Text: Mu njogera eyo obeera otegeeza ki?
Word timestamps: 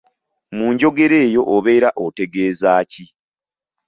Mu 0.57 0.67
njogera 0.73 1.15
eyo 1.25 1.41
obeera 1.55 1.89
otegeeza 2.05 2.71
ki? 2.91 3.05